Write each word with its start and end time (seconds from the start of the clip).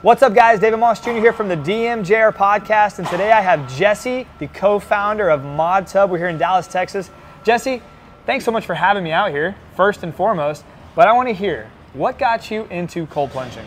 What's 0.00 0.22
up, 0.22 0.32
guys? 0.32 0.60
David 0.60 0.78
Maus 0.78 1.02
Jr. 1.02 1.18
here 1.18 1.32
from 1.32 1.48
the 1.48 1.56
DMJR 1.56 2.32
podcast, 2.32 3.00
and 3.00 3.08
today 3.08 3.32
I 3.32 3.40
have 3.40 3.68
Jesse, 3.76 4.28
the 4.38 4.46
co-founder 4.46 5.28
of 5.28 5.40
ModTub. 5.40 6.08
We're 6.08 6.18
here 6.18 6.28
in 6.28 6.38
Dallas, 6.38 6.68
Texas. 6.68 7.10
Jesse, 7.42 7.82
thanks 8.24 8.44
so 8.44 8.52
much 8.52 8.64
for 8.64 8.74
having 8.74 9.02
me 9.02 9.10
out 9.10 9.32
here, 9.32 9.56
first 9.74 10.04
and 10.04 10.14
foremost. 10.14 10.64
But 10.94 11.08
I 11.08 11.12
want 11.14 11.26
to 11.30 11.34
hear 11.34 11.68
what 11.94 12.16
got 12.16 12.48
you 12.48 12.66
into 12.66 13.08
cold 13.08 13.32
plunging. 13.32 13.64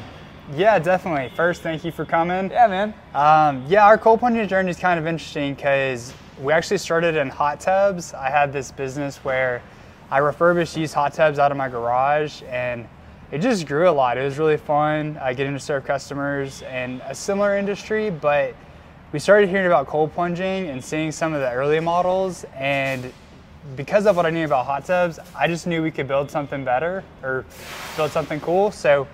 Yeah, 0.56 0.80
definitely. 0.80 1.36
First, 1.36 1.64
thank 1.64 1.84
you 1.84 1.92
for 1.92 2.06
coming. 2.06 2.50
Yeah, 2.50 2.68
man. 2.68 2.94
Um, 3.14 3.66
yeah, 3.68 3.86
our 3.86 3.98
cold 3.98 4.22
plunging 4.22 4.48
journey 4.48 4.70
is 4.70 4.80
kind 4.80 4.98
of 4.98 5.08
interesting 5.08 5.54
because 5.54 6.14
we 6.40 6.54
actually 6.54 6.78
started 6.78 7.18
in 7.18 7.28
hot 7.28 7.60
tubs. 7.60 8.14
I 8.14 8.30
had 8.30 8.54
this 8.54 8.72
business 8.72 9.18
where 9.18 9.62
I 10.10 10.20
refurbished 10.20 10.78
used 10.78 10.94
hot 10.94 11.14
tubs 11.14 11.40
out 11.40 11.52
of 11.52 11.58
my 11.58 11.68
garage 11.68 12.42
and 12.48 12.88
it 13.32 13.40
just 13.40 13.66
grew 13.66 13.90
a 13.90 13.92
lot. 13.92 14.18
It 14.18 14.24
was 14.24 14.38
really 14.38 14.58
fun 14.58 15.18
uh, 15.22 15.32
getting 15.34 15.54
to 15.54 15.60
serve 15.60 15.86
customers 15.86 16.62
in 16.64 17.02
a 17.06 17.16
similar 17.16 17.58
industry, 17.58 18.10
but 18.10 18.54
we 19.14 19.20
started 19.20 19.50
hearing 19.50 19.68
about 19.68 19.88
cold 19.88 20.14
plunging 20.14 20.70
and 20.70 20.84
seeing 20.84 21.12
some 21.12 21.34
of 21.34 21.40
the 21.40 21.52
early 21.52 21.80
models. 21.80 22.46
And 22.56 23.12
because 23.76 24.06
of 24.06 24.16
what 24.16 24.26
I 24.26 24.32
knew 24.32 24.46
about 24.46 24.66
hot 24.66 24.86
tubs, 24.86 25.20
I 25.36 25.48
just 25.48 25.66
knew 25.66 25.82
we 25.82 25.92
could 25.92 26.08
build 26.08 26.30
something 26.30 26.66
better 26.66 27.04
or 27.24 27.46
build 27.96 28.12
something 28.12 28.40
cool. 28.42 28.72
So 28.72 29.08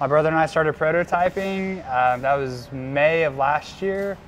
my 0.00 0.06
brother 0.08 0.28
and 0.28 0.36
I 0.36 0.46
started 0.46 0.74
prototyping. 0.74 1.78
Um, 1.88 2.22
that 2.22 2.34
was 2.34 2.70
May 2.72 3.22
of 3.22 3.36
last 3.36 3.80
year. 3.80 4.18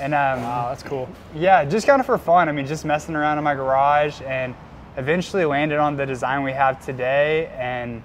And 0.00 0.14
um, 0.14 0.42
Wow, 0.42 0.68
that's 0.68 0.82
cool. 0.82 1.08
yeah, 1.34 1.64
just 1.64 1.86
kind 1.86 1.98
of 2.00 2.06
for 2.06 2.18
fun. 2.18 2.48
I 2.48 2.52
mean, 2.52 2.66
just 2.66 2.84
messing 2.84 3.14
around 3.16 3.38
in 3.38 3.44
my 3.44 3.54
garage 3.54 4.20
and 4.22 4.54
eventually 4.96 5.44
landed 5.44 5.78
on 5.78 5.96
the 5.96 6.06
design 6.06 6.42
we 6.42 6.52
have 6.52 6.84
today. 6.84 7.46
And 7.56 8.02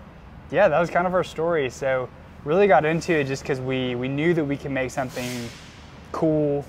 yeah, 0.51 0.67
that 0.67 0.79
was 0.79 0.89
kind 0.89 1.07
of 1.07 1.13
our 1.13 1.23
story. 1.23 1.69
So 1.69 2.09
really 2.45 2.67
got 2.67 2.85
into 2.85 3.13
it 3.13 3.25
just 3.25 3.43
because 3.43 3.59
we, 3.59 3.95
we 3.95 4.07
knew 4.07 4.33
that 4.33 4.43
we 4.43 4.57
could 4.57 4.71
make 4.71 4.91
something 4.91 5.29
cool, 6.11 6.65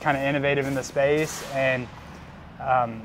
kind 0.00 0.16
of 0.16 0.22
innovative 0.22 0.66
in 0.66 0.74
the 0.74 0.82
space. 0.82 1.44
And 1.52 1.86
um, 2.60 3.02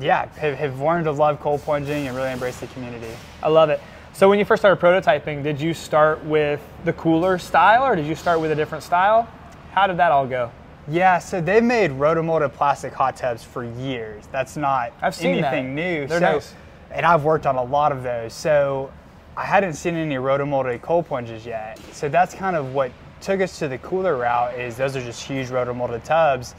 yeah, 0.00 0.26
have, 0.36 0.54
have 0.56 0.80
learned 0.80 1.04
to 1.04 1.12
love 1.12 1.40
cold 1.40 1.62
plunging 1.62 2.06
and 2.06 2.16
really 2.16 2.32
embrace 2.32 2.60
the 2.60 2.66
community. 2.68 3.12
I 3.42 3.48
love 3.48 3.70
it. 3.70 3.80
So 4.12 4.28
when 4.28 4.38
you 4.38 4.44
first 4.44 4.62
started 4.62 4.80
prototyping, 4.80 5.42
did 5.42 5.60
you 5.60 5.72
start 5.72 6.24
with 6.24 6.60
the 6.84 6.92
cooler 6.94 7.38
style, 7.38 7.84
or 7.84 7.94
did 7.94 8.06
you 8.06 8.16
start 8.16 8.40
with 8.40 8.50
a 8.50 8.54
different 8.54 8.82
style? 8.82 9.28
How 9.70 9.86
did 9.86 9.96
that 9.98 10.10
all 10.10 10.26
go? 10.26 10.50
Yeah, 10.88 11.18
so 11.18 11.40
they've 11.40 11.62
made 11.62 11.92
rotomolded 11.92 12.52
plastic 12.54 12.92
hot 12.92 13.16
tubs 13.16 13.44
for 13.44 13.62
years. 13.62 14.24
That's 14.32 14.56
not 14.56 14.92
I've 15.02 15.14
seen 15.14 15.40
that. 15.40 15.52
anything 15.52 15.74
new. 15.74 16.06
They're 16.06 16.18
so, 16.18 16.32
nice. 16.32 16.54
And 16.90 17.04
I've 17.04 17.24
worked 17.24 17.46
on 17.46 17.56
a 17.56 17.62
lot 17.62 17.92
of 17.92 18.02
those. 18.02 18.32
So 18.32 18.90
I 19.38 19.44
hadn't 19.44 19.74
seen 19.74 19.94
any 19.94 20.16
rotomolded 20.16 20.82
cold 20.82 21.06
plunges 21.06 21.46
yet. 21.46 21.78
So 21.92 22.08
that's 22.08 22.34
kind 22.34 22.56
of 22.56 22.74
what 22.74 22.90
took 23.20 23.40
us 23.40 23.56
to 23.60 23.68
the 23.68 23.78
cooler 23.78 24.16
route 24.16 24.58
is 24.58 24.76
those 24.76 24.96
are 24.96 25.00
just 25.00 25.22
huge 25.22 25.46
rotomolded 25.46 26.02
tubs. 26.02 26.56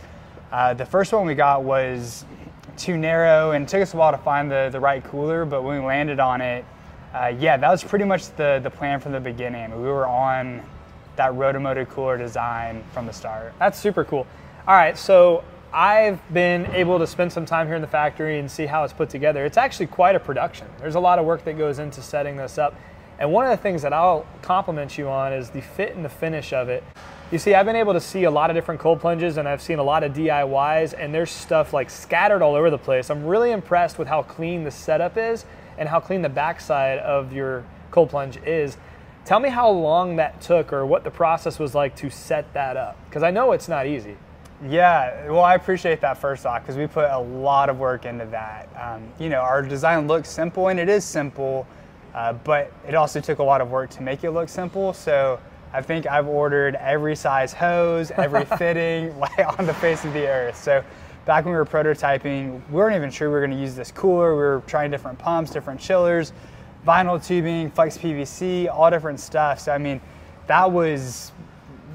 Uh, 0.50 0.74
the 0.74 0.86
first 0.86 1.12
one 1.12 1.26
we 1.26 1.36
got 1.36 1.62
was 1.62 2.24
too 2.78 2.96
narrow 2.96 3.52
and 3.52 3.68
took 3.68 3.82
us 3.82 3.94
a 3.94 3.98
while 3.98 4.14
to 4.14 4.18
find 4.18 4.50
the, 4.50 4.70
the 4.72 4.80
right 4.80 5.04
cooler, 5.04 5.44
but 5.44 5.62
when 5.62 5.82
we 5.82 5.86
landed 5.86 6.22
on 6.22 6.40
it, 6.40 6.64
uh, 7.14 7.34
yeah, 7.38 7.58
that 7.58 7.70
was 7.70 7.84
pretty 7.84 8.06
much 8.06 8.34
the, 8.38 8.62
the 8.64 8.70
plan 8.70 9.02
from 9.02 9.12
the 9.12 9.20
beginning. 9.20 9.70
We 9.82 9.90
were 9.90 10.08
on 10.08 10.64
that 11.18 11.34
rotomolded 11.34 11.90
cooler 11.90 12.18
design 12.18 12.82
from 12.94 13.06
the 13.06 13.14
start. 13.14 13.54
That's 13.60 13.78
super 13.78 14.06
cool. 14.06 14.26
All 14.66 14.76
right, 14.76 14.98
so 14.98 15.44
I've 15.72 16.20
been 16.34 16.66
able 16.68 16.98
to 16.98 17.06
spend 17.06 17.32
some 17.32 17.46
time 17.46 17.68
here 17.68 17.76
in 17.76 17.82
the 17.82 17.88
factory 17.88 18.40
and 18.40 18.50
see 18.50 18.66
how 18.66 18.84
it's 18.84 18.94
put 18.94 19.10
together. 19.10 19.46
It's 19.46 19.58
actually 19.58 19.86
quite 19.86 20.16
a 20.16 20.20
production. 20.20 20.68
There's 20.80 20.96
a 20.96 21.00
lot 21.00 21.20
of 21.20 21.26
work 21.26 21.44
that 21.46 21.60
goes 21.60 21.78
into 21.78 22.02
setting 22.02 22.38
this 22.38 22.58
up. 22.58 22.74
And 23.20 23.32
one 23.32 23.46
of 23.46 23.52
the 23.52 23.62
things 23.62 23.84
that 23.84 23.94
I'll 23.94 24.26
compliment 24.42 24.98
you 24.98 25.08
on 25.10 25.32
is 25.32 25.52
the 25.52 25.62
fit 25.62 25.96
and 25.96 26.04
the 26.04 26.10
finish 26.10 26.54
of 26.54 26.70
it. 26.70 26.84
You 27.32 27.38
see, 27.38 27.54
I've 27.54 27.68
been 27.68 27.76
able 27.76 27.94
to 27.94 28.02
see 28.02 28.24
a 28.24 28.32
lot 28.32 28.50
of 28.50 28.56
different 28.56 28.82
cold 28.82 29.00
plunges 29.00 29.38
and 29.38 29.48
I've 29.48 29.62
seen 29.62 29.78
a 29.78 29.84
lot 29.84 30.04
of 30.04 30.14
DIYs 30.14 30.96
and 30.98 31.14
there's 31.14 31.30
stuff 31.30 31.72
like 31.72 31.92
scattered 31.92 32.42
all 32.42 32.56
over 32.56 32.72
the 32.72 32.78
place. 32.80 33.12
I'm 33.12 33.24
really 33.24 33.52
impressed 33.52 34.00
with 34.00 34.08
how 34.08 34.24
clean 34.24 34.64
the 34.64 34.72
setup 34.72 35.18
is 35.18 35.46
and 35.78 35.88
how 35.88 36.00
clean 36.00 36.24
the 36.24 36.30
backside 36.30 36.98
of 37.00 37.32
your 37.32 37.64
cold 37.92 38.10
plunge 38.10 38.38
is. 38.38 38.78
Tell 39.24 39.40
me 39.40 39.50
how 39.50 39.70
long 39.70 40.16
that 40.16 40.42
took 40.42 40.74
or 40.74 40.84
what 40.88 41.04
the 41.04 41.12
process 41.12 41.60
was 41.60 41.76
like 41.76 41.96
to 41.98 42.10
set 42.10 42.52
that 42.54 42.76
up 42.76 42.98
because 43.06 43.22
I 43.22 43.30
know 43.30 43.52
it's 43.52 43.68
not 43.68 43.86
easy. 43.86 44.18
Yeah, 44.68 45.30
well, 45.30 45.44
I 45.44 45.56
appreciate 45.56 46.02
that 46.02 46.18
first 46.18 46.46
off 46.46 46.62
because 46.62 46.76
we 46.76 46.86
put 46.86 47.10
a 47.10 47.18
lot 47.18 47.70
of 47.70 47.80
work 47.80 48.06
into 48.06 48.26
that. 48.26 48.68
Um, 48.78 49.08
you 49.18 49.30
know, 49.30 49.40
our 49.40 49.62
design 49.62 50.06
looks 50.08 50.30
simple 50.30 50.68
and 50.68 50.78
it 50.78 50.90
is 50.90 51.06
simple, 51.06 51.66
uh, 52.14 52.34
but 52.34 52.74
it 52.86 52.94
also 52.94 53.22
took 53.22 53.40
a 53.40 53.44
lot 53.44 53.62
of 53.62 53.72
work 53.72 53.90
to 53.92 54.04
make 54.04 54.26
it 54.26 54.32
look 54.32 54.50
simple. 54.50 54.92
So 54.92 55.40
I 55.72 55.82
think 55.82 56.08
I've 56.08 56.28
ordered 56.28 56.76
every 56.76 57.16
size 57.16 57.54
hose, 57.54 58.12
every 58.12 58.44
fitting 58.58 59.18
like 59.22 59.60
on 59.60 59.66
the 59.66 59.74
face 59.76 60.04
of 60.04 60.12
the 60.12 60.28
earth. 60.28 60.62
So 60.62 60.84
back 61.26 61.46
when 61.46 61.54
we 61.54 61.58
were 61.58 61.66
prototyping, 61.66 62.62
we 62.70 62.76
weren't 62.76 62.98
even 62.98 63.12
sure 63.12 63.30
we 63.30 63.36
were 63.36 63.46
going 63.46 63.58
to 63.58 63.64
use 63.64 63.76
this 63.76 63.92
cooler. 63.92 64.34
We 64.34 64.42
were 64.42 64.64
trying 64.68 64.92
different 64.92 65.18
pumps, 65.18 65.52
different 65.52 65.80
chillers, 65.80 66.34
vinyl 66.86 67.26
tubing, 67.26 67.72
flex 67.72 67.98
PVC, 67.98 68.68
all 68.70 68.90
different 68.90 69.22
stuff. 69.22 69.62
So 69.62 69.72
I 69.72 69.78
mean, 69.78 70.02
that 70.48 70.70
was 70.70 71.32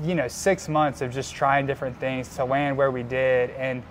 you 0.02 0.14
know 0.14 0.28
six 0.28 0.68
months 0.68 1.00
of 1.00 1.12
just 1.12 1.34
trying 1.34 1.66
different 1.66 1.98
things 2.00 2.34
to 2.36 2.44
land 2.44 2.76
where 2.76 2.90
we 2.90 3.02
did 3.02 3.50
and 3.50 3.82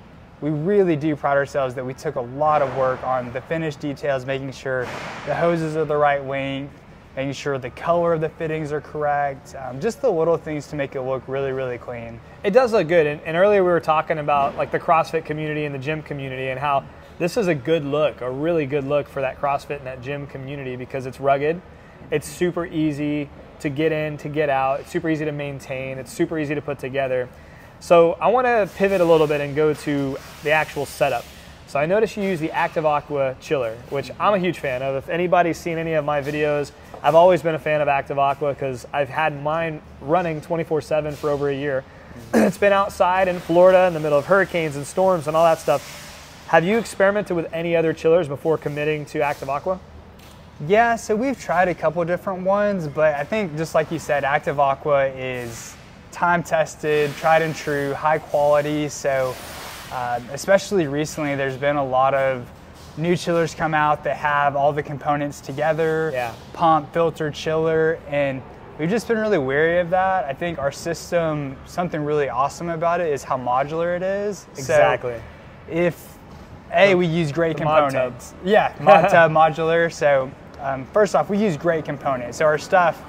we 0.42 0.50
really 0.50 0.96
do 0.96 1.16
pride 1.16 1.38
ourselves 1.38 1.74
that 1.74 1.86
we 1.86 1.94
took 1.94 2.16
a 2.16 2.22
lot 2.22 2.62
of 2.62 2.76
work 2.76 3.02
on 3.04 3.32
the 3.34 3.42
finished 3.42 3.80
details 3.80 4.26
making 4.26 4.52
sure 4.52 4.86
the 5.26 5.36
hoses 5.36 5.78
are 5.78 5.86
the 5.86 5.96
right 5.96 6.26
length 6.26 6.74
making 7.16 7.32
sure 7.34 7.58
the 7.58 7.70
color 7.70 8.14
of 8.14 8.22
the 8.22 8.30
fittings 8.30 8.72
are 8.72 8.82
correct 8.82 9.56
um, 9.56 9.80
just 9.80 10.02
the 10.02 10.12
little 10.12 10.36
things 10.38 10.68
to 10.68 10.76
make 10.76 10.96
it 10.96 11.02
look 11.02 11.24
really 11.28 11.52
really 11.52 11.78
clean 11.78 12.20
It 12.44 12.52
does 12.52 12.74
look 12.74 12.90
good. 12.90 13.08
And, 13.08 13.22
and 13.22 13.38
earlier 13.38 13.64
we 13.64 13.70
were 13.72 13.80
talking 13.80 14.20
about 14.20 14.58
like 14.58 14.70
the 14.70 14.80
CrossFit 14.80 15.24
community 15.24 15.64
and 15.64 15.74
the 15.74 15.80
gym 15.80 16.02
community 16.04 16.50
and 16.50 16.60
how 16.60 16.84
this 17.20 17.38
is 17.38 17.48
a 17.48 17.56
good 17.56 17.86
look, 17.86 18.20
a 18.20 18.30
really 18.30 18.66
good 18.66 18.84
look 18.84 19.08
for 19.08 19.22
that 19.22 19.40
CrossFit 19.40 19.78
and 19.78 19.88
that 19.88 20.02
gym 20.02 20.28
community 20.28 20.76
because 20.76 21.06
it's 21.06 21.22
rugged. 21.22 21.62
It's 22.12 22.28
super 22.28 22.66
easy 22.66 23.30
to 23.64 23.70
get 23.70 23.92
in, 23.92 24.18
to 24.18 24.30
get 24.30 24.50
out. 24.50 24.82
It's 24.82 24.92
super 24.92 25.10
easy 25.10 25.26
to 25.26 25.32
maintain. 25.32 25.98
It's 25.98 26.12
super 26.12 26.38
easy 26.38 26.54
to 26.54 26.62
put 26.62 26.80
together. 26.80 27.28
So 27.80 28.14
I 28.14 28.28
want 28.28 28.46
to 28.46 28.70
pivot 28.76 29.02
a 29.02 29.06
little 29.06 29.28
bit 29.28 29.42
and 29.42 29.56
go 29.56 29.74
to 29.74 30.18
the 30.44 30.52
actual 30.52 30.86
setup. 30.86 31.26
So 31.68 31.80
I 31.80 31.86
noticed 31.86 32.16
you 32.18 32.24
use 32.24 32.40
the 32.40 32.52
Active 32.52 32.86
Aqua 32.86 33.36
chiller, 33.42 33.76
which 33.90 34.12
I'm 34.20 34.34
a 34.34 34.40
huge 34.40 34.60
fan 34.60 34.84
of. 34.84 34.96
If 34.96 35.10
anybody's 35.10 35.58
seen 35.58 35.78
any 35.78 35.94
of 35.94 36.06
my 36.06 36.22
videos, 36.22 36.72
I've 37.02 37.16
always 37.16 37.42
been 37.42 37.56
a 37.56 37.60
fan 37.60 37.82
of 37.82 37.88
Active 37.88 38.20
Aqua 38.20 38.54
because 38.54 38.86
I've 38.94 39.10
had 39.10 39.42
mine 39.42 39.82
running 40.02 40.40
24/7 40.42 41.16
for 41.16 41.30
over 41.30 41.50
a 41.50 41.56
year. 41.56 41.84
it's 42.34 42.58
been 42.58 42.74
outside 42.74 43.28
in 43.28 43.40
Florida 43.40 43.88
in 43.88 43.94
the 43.94 44.00
middle 44.00 44.20
of 44.20 44.26
hurricanes 44.26 44.76
and 44.76 44.86
storms 44.86 45.28
and 45.28 45.36
all 45.36 45.46
that 45.46 45.60
stuff. 45.60 46.46
Have 46.48 46.64
you 46.64 46.78
experimented 46.78 47.36
with 47.36 47.52
any 47.54 47.76
other 47.76 47.94
chillers 47.94 48.28
before 48.28 48.58
committing 48.58 49.06
to 49.08 49.22
Active 49.22 49.50
Aqua? 49.50 49.80
Yeah, 50.68 50.96
so 50.96 51.16
we've 51.16 51.40
tried 51.40 51.68
a 51.68 51.76
couple 51.76 52.04
different 52.06 52.44
ones, 52.44 52.88
but 52.88 53.16
I 53.16 53.24
think 53.24 53.58
just 53.58 53.76
like 53.76 53.92
you 53.92 54.00
said, 54.00 54.24
Active 54.24 54.60
Aqua 54.60 55.08
is 55.08 55.76
time 56.12 56.44
tested, 56.44 57.14
tried 57.16 57.42
and 57.42 57.56
true, 57.56 57.94
high 57.94 58.20
quality. 58.20 58.88
So, 58.88 59.36
uh, 59.92 60.20
especially 60.32 60.88
recently, 60.88 61.36
there's 61.36 61.58
been 61.58 61.76
a 61.76 61.84
lot 61.86 62.14
of 62.14 62.48
new 62.98 63.18
chillers 63.18 63.56
come 63.56 63.74
out 63.74 64.04
that 64.04 64.16
have 64.18 64.56
all 64.56 64.72
the 64.72 64.84
components 64.84 65.42
together 65.42 66.12
Yeah. 66.14 66.32
pump, 66.54 66.94
filter, 66.94 67.32
chiller, 67.32 67.98
and 68.08 68.42
we've 68.78 68.90
just 68.92 69.08
been 69.08 69.18
really 69.18 69.40
wary 69.40 69.80
of 69.80 69.90
that. 69.90 70.26
I 70.26 70.34
think 70.34 70.60
our 70.60 70.72
system, 70.72 71.58
something 71.66 72.06
really 72.06 72.30
awesome 72.30 72.70
about 72.70 73.02
it 73.02 73.12
is 73.12 73.24
how 73.24 73.38
modular 73.38 73.96
it 73.96 74.04
is. 74.04 74.42
So 74.54 74.60
Exactly. 74.60 75.16
if 75.68 76.14
a 76.76 76.96
we 76.96 77.06
use 77.06 77.32
great 77.32 77.56
the 77.58 77.64
mod 77.64 77.92
components 77.92 78.34
yeah 78.44 78.74
mod 78.82 79.08
tub 79.12 79.32
modular 79.32 79.94
so 79.94 80.28
um, 80.64 80.86
first 80.88 81.14
off 81.14 81.30
we 81.30 81.38
use 81.38 81.58
great 81.58 81.86
components 81.86 82.38
so 82.38 82.46
our 82.46 82.58
stuff 82.58 83.04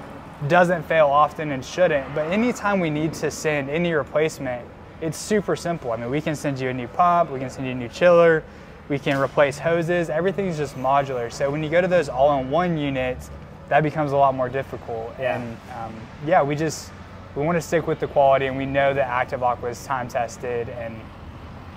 doesn't 0.47 0.83
fail 0.83 1.07
often 1.07 1.51
and 1.51 1.63
shouldn't 1.65 2.13
but 2.13 2.29
anytime 2.31 2.79
we 2.79 2.89
need 2.89 3.13
to 3.13 3.31
send 3.31 3.69
any 3.69 3.93
replacement 3.93 4.65
it's 5.01 5.17
super 5.17 5.55
simple. 5.55 5.91
I 5.91 5.97
mean 5.97 6.09
we 6.09 6.21
can 6.21 6.35
send 6.35 6.59
you 6.59 6.69
a 6.69 6.73
new 6.73 6.87
pump 6.87 7.31
we 7.31 7.39
can 7.39 7.49
send 7.49 7.65
you 7.65 7.71
a 7.71 7.75
new 7.75 7.89
chiller 7.89 8.43
we 8.89 8.99
can 8.99 9.19
replace 9.19 9.57
hoses 9.57 10.09
everything's 10.09 10.57
just 10.57 10.75
modular. 10.75 11.31
So 11.31 11.49
when 11.49 11.63
you 11.63 11.69
go 11.69 11.81
to 11.81 11.87
those 11.87 12.09
all-in-one 12.09 12.77
units 12.77 13.29
that 13.69 13.81
becomes 13.81 14.11
a 14.11 14.17
lot 14.17 14.35
more 14.35 14.49
difficult. 14.49 15.15
Yeah. 15.17 15.37
and 15.37 15.57
um, 15.77 15.95
yeah 16.25 16.43
we 16.43 16.55
just 16.55 16.91
we 17.35 17.43
want 17.43 17.57
to 17.57 17.61
stick 17.61 17.87
with 17.87 17.99
the 17.99 18.07
quality 18.07 18.45
and 18.47 18.57
we 18.57 18.65
know 18.65 18.93
that 18.93 19.07
active 19.07 19.41
aqua 19.43 19.69
is 19.69 19.83
time 19.85 20.07
tested 20.07 20.69
and 20.69 20.99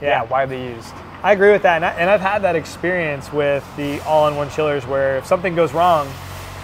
yeah, 0.00 0.22
widely 0.24 0.68
used. 0.68 0.92
I 1.22 1.32
agree 1.32 1.50
with 1.50 1.62
that, 1.62 1.76
and, 1.76 1.84
I, 1.84 1.90
and 1.92 2.08
I've 2.08 2.20
had 2.20 2.42
that 2.42 2.54
experience 2.54 3.32
with 3.32 3.64
the 3.76 4.00
all-in-one 4.04 4.50
chillers 4.50 4.86
where 4.86 5.18
if 5.18 5.26
something 5.26 5.54
goes 5.54 5.72
wrong, 5.72 6.08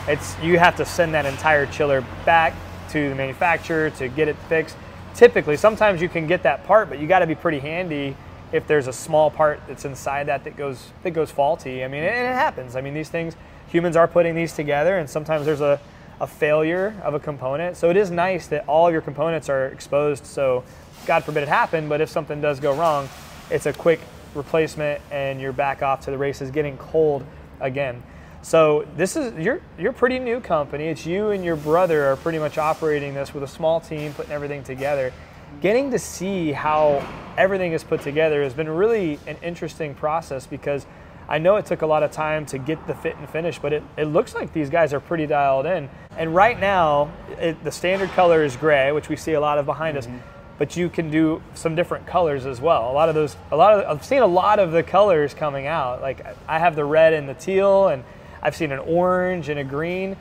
it's 0.06 0.38
you 0.40 0.58
have 0.58 0.76
to 0.76 0.84
send 0.84 1.14
that 1.14 1.26
entire 1.26 1.66
chiller 1.66 2.04
back 2.24 2.54
to 2.90 3.08
the 3.08 3.14
manufacturer 3.14 3.90
to 3.90 4.08
get 4.08 4.28
it 4.28 4.36
fixed. 4.48 4.76
Typically, 5.14 5.56
sometimes 5.56 6.00
you 6.00 6.08
can 6.08 6.26
get 6.26 6.42
that 6.44 6.64
part, 6.66 6.88
but 6.88 6.98
you 6.98 7.06
got 7.06 7.20
to 7.20 7.26
be 7.26 7.34
pretty 7.34 7.58
handy 7.58 8.16
if 8.52 8.66
there's 8.66 8.86
a 8.86 8.92
small 8.92 9.30
part 9.30 9.60
that's 9.66 9.84
inside 9.84 10.26
that 10.28 10.44
that 10.44 10.56
goes 10.56 10.92
that 11.02 11.10
goes 11.10 11.30
faulty. 11.30 11.82
I 11.82 11.88
mean, 11.88 12.04
and 12.04 12.14
it 12.14 12.34
happens. 12.34 12.76
I 12.76 12.80
mean, 12.80 12.94
these 12.94 13.08
things 13.08 13.34
humans 13.68 13.96
are 13.96 14.06
putting 14.06 14.34
these 14.34 14.52
together, 14.52 14.98
and 14.98 15.08
sometimes 15.08 15.46
there's 15.46 15.60
a 15.60 15.80
a 16.20 16.26
failure 16.26 16.94
of 17.02 17.14
a 17.14 17.20
component. 17.20 17.76
So 17.76 17.90
it 17.90 17.96
is 17.96 18.10
nice 18.10 18.46
that 18.48 18.68
all 18.68 18.86
of 18.86 18.92
your 18.92 19.02
components 19.02 19.48
are 19.48 19.66
exposed. 19.66 20.26
So 20.26 20.64
God 21.06 21.24
forbid 21.24 21.42
it 21.42 21.48
happen, 21.48 21.88
but 21.88 22.00
if 22.00 22.08
something 22.08 22.40
does 22.40 22.60
go 22.60 22.74
wrong, 22.74 23.08
it's 23.50 23.66
a 23.66 23.72
quick 23.72 24.00
replacement 24.34 25.00
and 25.10 25.40
you're 25.40 25.52
back 25.52 25.82
off 25.82 26.00
to 26.02 26.10
the 26.10 26.18
races 26.18 26.50
getting 26.50 26.76
cold 26.76 27.24
again. 27.60 28.02
So 28.42 28.86
this 28.96 29.16
is 29.16 29.32
you're 29.42 29.60
you're 29.78 29.92
a 29.92 29.94
pretty 29.94 30.18
new 30.18 30.38
company. 30.40 30.88
It's 30.88 31.06
you 31.06 31.30
and 31.30 31.42
your 31.42 31.56
brother 31.56 32.04
are 32.04 32.16
pretty 32.16 32.38
much 32.38 32.58
operating 32.58 33.14
this 33.14 33.32
with 33.32 33.42
a 33.42 33.48
small 33.48 33.80
team, 33.80 34.12
putting 34.12 34.32
everything 34.32 34.62
together. 34.62 35.12
Getting 35.60 35.90
to 35.92 35.98
see 35.98 36.52
how 36.52 37.06
everything 37.38 37.72
is 37.72 37.84
put 37.84 38.02
together 38.02 38.42
has 38.42 38.52
been 38.52 38.68
really 38.68 39.18
an 39.26 39.36
interesting 39.42 39.94
process 39.94 40.46
because 40.46 40.84
I 41.26 41.38
know 41.38 41.56
it 41.56 41.64
took 41.64 41.82
a 41.82 41.86
lot 41.86 42.02
of 42.02 42.10
time 42.10 42.44
to 42.46 42.58
get 42.58 42.86
the 42.86 42.94
fit 42.94 43.16
and 43.16 43.28
finish, 43.30 43.58
but 43.58 43.72
it, 43.72 43.82
it 43.96 44.04
looks 44.04 44.34
like 44.34 44.52
these 44.52 44.68
guys 44.68 44.92
are 44.92 45.00
pretty 45.00 45.26
dialed 45.26 45.64
in. 45.64 45.88
And 46.18 46.34
right 46.34 46.58
now, 46.58 47.10
it, 47.40 47.62
the 47.64 47.72
standard 47.72 48.10
color 48.10 48.44
is 48.44 48.56
gray, 48.56 48.92
which 48.92 49.08
we 49.08 49.16
see 49.16 49.32
a 49.32 49.40
lot 49.40 49.56
of 49.58 49.64
behind 49.64 49.96
mm-hmm. 49.96 50.14
us. 50.14 50.22
But 50.56 50.76
you 50.76 50.88
can 50.88 51.10
do 51.10 51.42
some 51.54 51.74
different 51.74 52.06
colors 52.06 52.46
as 52.46 52.60
well. 52.60 52.90
A 52.90 52.92
lot 52.92 53.08
of 53.08 53.14
those, 53.14 53.36
a 53.50 53.56
lot 53.56 53.78
of, 53.78 53.86
I've 53.86 54.04
seen 54.04 54.22
a 54.22 54.26
lot 54.26 54.58
of 54.58 54.70
the 54.70 54.82
colors 54.82 55.34
coming 55.34 55.66
out. 55.66 56.00
Like 56.00 56.24
I 56.46 56.58
have 56.58 56.76
the 56.76 56.84
red 56.84 57.12
and 57.12 57.28
the 57.28 57.34
teal, 57.34 57.88
and 57.88 58.04
I've 58.42 58.54
seen 58.54 58.70
an 58.70 58.78
orange 58.78 59.48
and 59.48 59.58
a 59.58 59.64
green. 59.64 60.16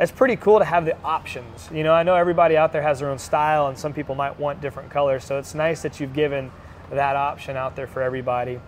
It's 0.00 0.10
pretty 0.10 0.36
cool 0.36 0.58
to 0.58 0.64
have 0.64 0.84
the 0.84 0.96
options. 1.02 1.68
You 1.72 1.84
know, 1.84 1.92
I 1.92 2.02
know 2.02 2.14
everybody 2.14 2.56
out 2.56 2.72
there 2.72 2.82
has 2.82 3.00
their 3.00 3.10
own 3.10 3.18
style, 3.18 3.68
and 3.68 3.78
some 3.78 3.92
people 3.92 4.14
might 4.14 4.38
want 4.40 4.60
different 4.60 4.90
colors. 4.90 5.24
So 5.24 5.38
it's 5.38 5.54
nice 5.54 5.82
that 5.82 6.00
you've 6.00 6.14
given 6.14 6.50
that 6.90 7.16
option 7.16 7.56
out 7.56 7.76
there 7.76 7.86
for 7.86 8.02
everybody. 8.02 8.60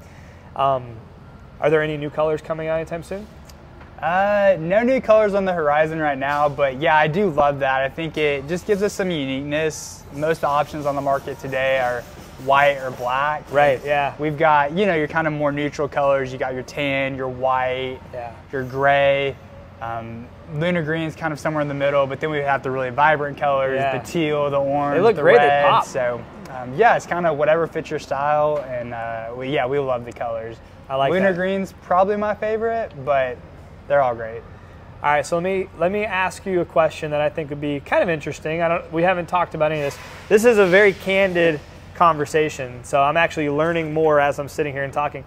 Um, 0.54 0.96
are 1.60 1.70
there 1.70 1.82
any 1.82 1.96
new 1.96 2.10
colors 2.10 2.42
coming 2.42 2.68
out 2.68 2.76
anytime 2.76 3.02
soon? 3.02 3.26
Uh, 4.00 4.56
no 4.60 4.82
new 4.82 5.00
colors 5.00 5.32
on 5.34 5.44
the 5.44 5.52
horizon 5.52 5.98
right 5.98 6.19
now, 6.19 6.48
but 6.48 6.81
yeah, 6.81 6.96
I 6.96 7.08
do 7.08 7.31
love 7.31 7.60
that. 7.60 7.81
I 7.81 7.88
think 7.88 8.19
it 8.19 8.46
just 8.46 8.66
gives 8.66 8.82
us 8.82 8.93
some 8.93 9.10
uniqueness. 9.10 10.04
Most 10.12 10.44
options 10.44 10.84
on 10.84 10.94
the 10.94 11.00
market 11.00 11.38
today 11.38 11.78
are 11.78 12.02
white 12.44 12.76
or 12.76 12.90
black. 12.90 13.50
Right, 13.50 13.81
yeah. 13.84 14.14
We've 14.19 14.37
got, 14.37 14.72
you 14.76 14.84
know, 14.84 14.94
your 14.94 15.08
kind 15.08 15.26
of 15.26 15.32
more 15.32 15.50
neutral 15.50 15.88
colors. 15.88 16.31
You 16.31 16.38
got 16.38 16.52
your 16.52 16.62
tan, 16.62 17.16
your 17.16 17.28
white, 17.28 17.98
yeah. 18.12 18.34
your 18.52 18.64
gray. 18.64 19.34
Um, 19.81 20.26
lunar 20.54 20.94
is 20.94 21.16
kind 21.16 21.32
of 21.32 21.40
somewhere 21.40 21.62
in 21.62 21.69
the 21.69 21.75
middle, 21.75 22.06
but 22.06 22.20
then 22.20 22.31
we 22.31 22.38
have 22.38 22.62
the 22.62 22.70
really 22.70 22.90
vibrant 22.90 23.38
colors, 23.38 23.78
yeah. 23.78 23.99
the 23.99 24.04
teal, 24.06 24.50
the 24.50 24.58
orange, 24.58 24.99
they 24.99 25.02
look 25.02 25.16
the 25.16 25.22
great, 25.22 25.37
red. 25.37 25.64
They 25.64 25.69
pop. 25.69 25.84
So, 25.84 26.25
um, 26.50 26.75
yeah, 26.75 26.96
it's 26.96 27.06
kind 27.06 27.26
of 27.26 27.37
whatever 27.37 27.66
fits 27.66 27.90
your 27.90 27.99
style, 27.99 28.64
and 28.69 28.94
uh, 28.94 29.32
we, 29.37 29.49
yeah, 29.49 29.66
we 29.66 29.78
love 29.78 30.04
the 30.04 30.12
colors. 30.12 30.56
I 30.88 30.96
like 30.96 31.12
Lunar 31.12 31.32
that. 31.32 31.38
green's 31.38 31.75
probably 31.82 32.16
my 32.16 32.34
favorite, 32.34 32.92
but 33.04 33.37
they're 33.88 34.03
all 34.03 34.15
great. 34.15 34.43
All 35.03 35.12
right, 35.12 35.27
so 35.27 35.37
let 35.37 35.43
me 35.44 35.69
let 35.79 35.93
me 35.93 36.05
ask 36.05 36.47
you 36.47 36.61
a 36.61 36.65
question 36.65 37.11
that 37.11 37.21
I 37.21 37.29
think 37.29 37.50
would 37.50 37.61
be 37.61 37.81
kind 37.81 38.03
of 38.03 38.09
interesting. 38.09 38.62
I 38.62 38.69
don't 38.69 38.93
we 38.93 39.03
haven't 39.03 39.27
talked 39.27 39.55
about 39.55 39.71
any 39.71 39.83
of 39.83 39.93
this. 39.93 40.03
This 40.29 40.44
is 40.44 40.59
a 40.59 40.67
very 40.67 40.93
candid 40.93 41.61
conversation, 41.94 42.83
so 42.83 43.03
I'm 43.03 43.17
actually 43.17 43.50
learning 43.50 43.93
more 43.93 44.21
as 44.21 44.38
I'm 44.38 44.49
sitting 44.49 44.73
here 44.73 44.85
and 44.85 44.93
talking. 44.93 45.25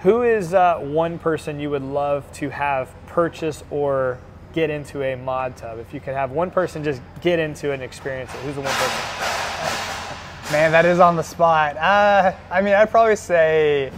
Who 0.00 0.22
is 0.22 0.52
uh, 0.52 0.78
one 0.78 1.18
person 1.18 1.58
you 1.58 1.70
would 1.70 1.82
love 1.82 2.30
to 2.34 2.50
have 2.50 2.92
purchase 3.06 3.62
or 3.70 4.18
get 4.52 4.68
into 4.68 5.00
a 5.02 5.16
ModTub? 5.16 5.78
If 5.78 5.94
you 5.94 6.00
could 6.00 6.14
have 6.14 6.32
one 6.32 6.50
person 6.50 6.84
just 6.84 7.00
get 7.20 7.38
into 7.38 7.70
it 7.70 7.74
and 7.74 7.82
experience 7.82 8.32
it, 8.34 8.38
who's 8.40 8.56
the 8.56 8.62
one 8.62 8.72
person? 8.72 10.52
Man, 10.52 10.72
that 10.72 10.84
is 10.84 10.98
on 10.98 11.16
the 11.16 11.22
spot. 11.22 11.76
Uh, 11.76 12.34
I 12.50 12.60
mean, 12.60 12.74
I'd 12.74 12.90
probably 12.90 13.16
say 13.16 13.90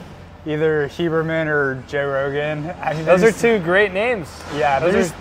either 0.47 0.89
Huberman 0.89 1.47
or 1.47 1.83
Joe 1.89 2.09
Rogan. 2.09 2.75
I 2.83 2.95
mean, 2.95 3.05
those 3.05 3.23
are 3.23 3.33
two 3.33 3.59
great 3.65 3.93
names. 3.93 4.29
Yeah, 4.55 4.81
those, 4.81 4.93
those 4.93 5.11
are 5.11 5.15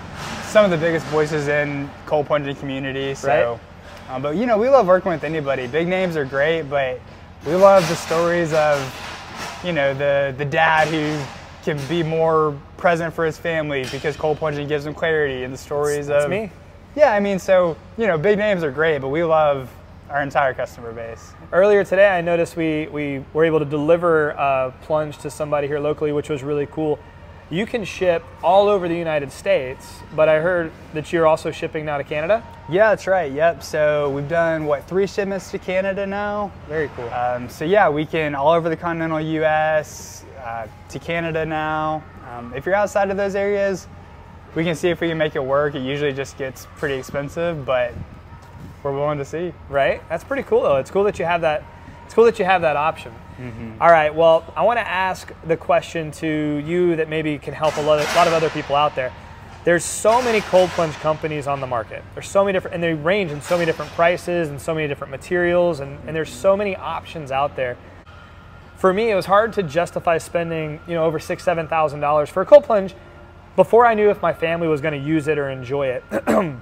some 0.46 0.66
of 0.66 0.72
the 0.72 0.78
biggest 0.78 1.06
voices 1.08 1.48
in 1.48 1.90
cold 2.06 2.28
plunging 2.28 2.56
community. 2.56 3.16
So, 3.16 3.28
right? 3.28 4.14
um, 4.14 4.22
but 4.22 4.36
you 4.36 4.46
know, 4.46 4.58
we 4.58 4.70
love 4.70 4.88
working 4.88 5.12
with 5.12 5.24
anybody. 5.24 5.68
Big 5.68 5.88
names 5.88 6.16
are 6.16 6.26
great, 6.26 6.64
but 6.64 7.00
we 7.46 7.56
love 7.56 7.88
the 7.90 7.96
stories 7.96 8.54
of, 8.54 8.80
you 9.64 9.74
know, 9.74 9.94
the 9.94 10.34
the 10.38 10.46
dad 10.46 10.88
who 10.88 11.22
can 11.64 11.80
be 11.88 12.04
more 12.04 12.60
present 12.78 13.14
for 13.14 13.26
his 13.26 13.38
family 13.38 13.86
because 13.92 14.18
cold 14.18 14.38
plunging 14.38 14.68
gives 14.68 14.86
him 14.86 14.94
clarity, 14.94 15.44
and 15.44 15.54
the 15.54 15.58
stories 15.58 16.08
That's 16.08 16.26
of 16.26 16.32
me. 16.32 16.52
Yeah, 16.96 17.14
I 17.14 17.20
mean, 17.20 17.40
so 17.40 17.78
you 17.98 18.08
know, 18.08 18.18
big 18.18 18.38
names 18.38 18.64
are 18.64 18.72
great, 18.72 19.00
but 19.00 19.10
we 19.10 19.24
love 19.24 19.70
our 20.14 20.22
entire 20.22 20.54
customer 20.54 20.94
base. 20.94 21.34
Earlier 21.52 21.84
today, 21.84 22.08
I 22.08 22.22
noticed 22.22 22.56
we, 22.56 22.88
we 22.88 23.26
were 23.34 23.44
able 23.46 23.58
to 23.58 23.66
deliver 23.66 24.30
a 24.30 24.72
plunge 24.84 25.18
to 25.20 25.32
somebody 25.32 25.68
here 25.68 25.80
locally, 25.80 26.12
which 26.12 26.30
was 26.30 26.44
really 26.44 26.68
cool. 26.68 27.00
You 27.50 27.66
can 27.66 27.84
ship 27.84 28.24
all 28.44 28.70
over 28.70 28.88
the 28.88 28.96
United 28.96 29.32
States, 29.32 29.88
but 30.16 30.30
I 30.30 30.40
heard 30.40 30.72
that 30.94 31.12
you're 31.12 31.26
also 31.26 31.50
shipping 31.50 31.84
now 31.84 31.98
to 31.98 32.04
Canada? 32.04 32.44
Yeah, 32.70 32.90
that's 32.90 33.08
right. 33.08 33.32
Yep. 33.32 33.64
So 33.64 34.12
we've 34.12 34.30
done, 34.30 34.66
what, 34.66 34.88
three 34.88 35.08
shipments 35.08 35.50
to 35.50 35.58
Canada 35.58 36.06
now? 36.06 36.52
Very 36.70 36.90
cool. 36.96 37.10
Um, 37.10 37.50
so 37.50 37.66
yeah, 37.66 37.90
we 37.90 38.06
can 38.06 38.36
all 38.36 38.52
over 38.52 38.70
the 38.70 38.78
continental 38.78 39.20
US, 39.20 40.26
uh, 40.44 40.68
to 40.90 41.00
Canada 41.00 41.44
now. 41.44 42.04
Um, 42.30 42.54
if 42.56 42.68
you're 42.68 42.76
outside 42.76 43.10
of 43.10 43.18
those 43.18 43.34
areas, 43.34 43.88
we 44.54 44.64
can 44.64 44.76
see 44.76 44.90
if 44.90 45.02
we 45.02 45.08
can 45.08 45.18
make 45.18 45.36
it 45.36 45.44
work. 45.44 45.74
It 45.74 45.82
usually 45.82 46.14
just 46.14 46.38
gets 46.38 46.68
pretty 46.78 46.96
expensive, 46.96 47.66
but 47.66 47.94
we're 48.84 48.92
willing 48.92 49.18
to 49.18 49.26
see. 49.26 49.54
Right. 49.70 50.08
That's 50.10 50.24
pretty 50.24 50.44
cool 50.44 50.62
though. 50.62 50.78
It's 50.78 50.92
cool 50.92 51.04
that 51.06 51.20
you 51.20 51.26
have 51.26 51.42
that. 51.42 51.64
It's 52.06 52.14
cool 52.14 52.26
that 52.26 52.38
you 52.38 52.46
have 52.46 52.62
that 52.62 52.76
option. 52.76 53.14
Mm-hmm. 53.38 53.82
All 53.82 53.90
right. 53.90 54.14
Well, 54.14 54.44
I 54.56 54.64
want 54.64 54.78
to 54.78 54.88
ask 54.88 55.32
the 55.46 55.58
question 55.58 56.12
to 56.12 56.28
you 56.28 56.96
that 56.98 57.10
maybe 57.10 57.38
can 57.40 57.54
help 57.54 57.78
a 57.78 57.82
lot, 57.82 58.00
of, 58.00 58.12
a 58.12 58.16
lot 58.16 58.28
of 58.28 58.34
other 58.34 58.50
people 58.50 58.76
out 58.76 58.96
there. 58.96 59.12
There's 59.64 59.86
so 59.86 60.22
many 60.22 60.42
cold 60.42 60.70
plunge 60.72 60.94
companies 60.96 61.48
on 61.48 61.62
the 61.62 61.68
market. 61.68 62.04
There's 62.14 62.28
so 62.28 62.44
many 62.44 62.54
different, 62.54 62.76
and 62.76 62.84
they 62.84 62.94
range 62.94 63.32
in 63.32 63.42
so 63.42 63.56
many 63.56 63.66
different 63.66 63.92
prices 63.94 64.50
and 64.50 64.62
so 64.62 64.76
many 64.76 64.90
different 64.90 65.12
materials, 65.12 65.80
and, 65.80 65.98
and 66.06 66.14
there's 66.14 66.32
so 66.32 66.58
many 66.58 66.76
options 66.76 67.32
out 67.32 67.56
there. 67.56 67.78
For 68.76 68.94
me, 68.94 69.10
it 69.10 69.16
was 69.16 69.26
hard 69.26 69.54
to 69.54 69.64
justify 69.64 70.18
spending, 70.18 70.82
you 70.86 70.96
know, 70.96 71.06
over 71.06 71.18
six, 71.18 71.44
seven 71.44 71.70
thousand 71.70 72.02
dollars 72.02 72.30
for 72.30 72.42
a 72.42 72.46
cold 72.46 72.66
plunge 72.66 72.94
before 73.56 73.86
I 73.86 73.94
knew 73.94 74.10
if 74.10 74.22
my 74.22 74.34
family 74.34 74.68
was 74.68 74.82
going 74.82 75.00
to 75.00 75.08
use 75.08 75.30
it 75.30 75.38
or 75.38 75.50
enjoy 75.50 75.88
it. 75.88 76.04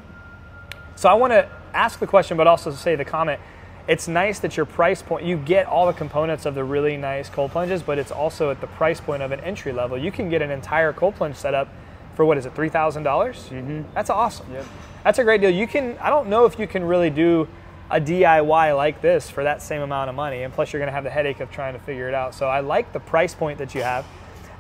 so 0.96 1.10
I 1.10 1.16
want 1.16 1.34
to 1.34 1.50
ask 1.74 2.00
the 2.00 2.08
question, 2.08 2.38
but 2.38 2.48
also 2.48 2.72
say 2.72 2.96
the 2.96 3.06
comment. 3.06 3.40
It's 3.88 4.08
nice 4.08 4.40
that 4.40 4.56
your 4.56 4.66
price 4.66 5.02
point, 5.02 5.26
you 5.26 5.38
get 5.38 5.66
all 5.66 5.88
the 5.88 5.94
components 5.94 6.46
of 6.46 6.56
the 6.56 6.64
really 6.64 6.98
nice 6.98 7.30
cold 7.30 7.52
plunges, 7.52 7.82
but 7.82 7.98
it's 7.98 8.12
also 8.12 8.52
at 8.52 8.62
the 8.62 8.68
price 8.68 9.02
point 9.02 9.24
of 9.24 9.32
an 9.32 9.40
entry 9.40 9.72
level. 9.74 9.98
You 9.98 10.12
can 10.12 10.30
get 10.30 10.42
an 10.42 10.52
entire 10.52 10.94
cold 10.94 11.16
plunge 11.16 11.36
setup 11.36 11.68
for 12.16 12.26
what 12.26 12.38
is 12.38 12.46
it, 12.46 12.54
3,000? 12.54 13.04
dollars 13.04 13.48
mm-hmm. 13.50 13.82
That's 13.94 14.10
awesome. 14.10 14.46
Yep. 14.54 14.66
That's 15.04 15.20
a 15.20 15.24
great 15.24 15.42
deal. 15.42 15.50
You 15.50 15.66
can, 15.66 15.98
I 15.98 16.10
don't 16.10 16.30
know 16.30 16.46
if 16.46 16.60
you 16.60 16.68
can 16.68 16.84
really 16.84 17.10
do 17.10 17.48
a 17.90 18.00
DIY 18.00 18.76
like 18.76 19.02
this 19.02 19.30
for 19.30 19.44
that 19.44 19.62
same 19.62 19.82
amount 19.82 20.10
of 20.10 20.16
money. 20.16 20.44
And 20.44 20.54
plus, 20.54 20.72
you're 20.72 20.80
going 20.80 20.88
to 20.88 20.94
have 20.94 21.04
the 21.04 21.10
headache 21.10 21.40
of 21.40 21.52
trying 21.52 21.74
to 21.74 21.80
figure 21.80 22.08
it 22.08 22.14
out. 22.14 22.34
So 22.36 22.48
I 22.48 22.62
like 22.62 22.94
the 22.94 23.00
price 23.00 23.34
point 23.34 23.58
that 23.58 23.76
you 23.76 23.82
have. 23.82 24.06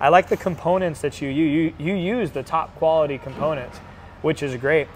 I 0.02 0.10
like 0.10 0.28
the 0.30 0.38
components 0.38 1.02
that 1.02 1.22
you 1.22 1.30
you 1.30 1.46
you, 1.46 1.74
you 1.78 1.94
use 1.94 2.32
the 2.32 2.42
top 2.42 2.76
quality 2.76 3.20
components, 3.20 3.78
which 4.24 4.42
is 4.42 4.56
great. 4.56 4.88